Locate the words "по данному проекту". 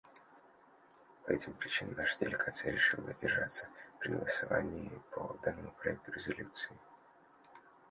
5.11-6.11